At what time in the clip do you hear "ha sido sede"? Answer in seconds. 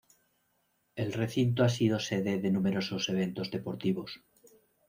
1.63-2.39